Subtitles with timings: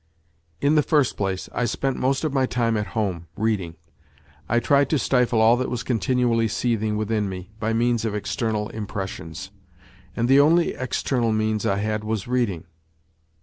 [0.61, 3.75] In the first place I spent most of my time at home, reading.
[4.49, 8.69] I tried to stifle all that was continually seething within me by means of external
[8.69, 9.51] impressions.
[10.15, 12.63] And the only external means I had was reading.